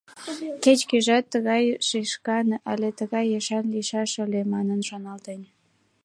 [0.63, 5.41] Кеч-кӧжат «тыгай шешкан», але «тыгай ешан лийшаш ыле» манын шоналтен.